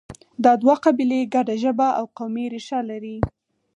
[0.43, 3.17] دا دوه قبیلې ګډه ژبه او قومي ریښه لري